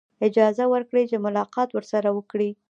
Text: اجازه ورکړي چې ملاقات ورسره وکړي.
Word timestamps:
اجازه 0.27 0.63
ورکړي 0.73 1.03
چې 1.09 1.23
ملاقات 1.25 1.69
ورسره 1.73 2.09
وکړي. 2.17 2.49